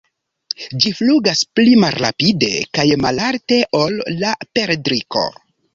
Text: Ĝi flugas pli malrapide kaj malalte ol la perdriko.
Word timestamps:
Ĝi 0.85 0.91
flugas 0.99 1.43
pli 1.59 1.75
malrapide 1.85 2.49
kaj 2.79 2.89
malalte 3.05 3.63
ol 3.85 4.05
la 4.25 4.37
perdriko. 4.59 5.31